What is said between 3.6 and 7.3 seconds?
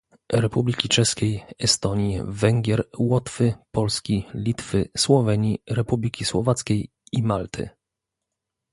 Polski, Litwy, Słowenii, Republiki Słowackiej i